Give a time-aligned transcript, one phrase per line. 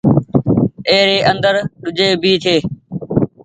[0.89, 2.55] ايري اندر ۮوجھي ڀي ڇي۔